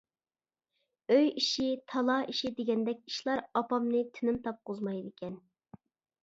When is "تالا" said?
1.93-2.15